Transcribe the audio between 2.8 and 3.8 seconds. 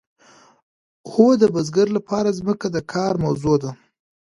کار موضوع ده.